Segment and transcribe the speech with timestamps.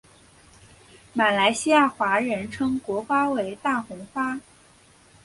[1.13, 4.41] 马来西亚华人称国花为大红花。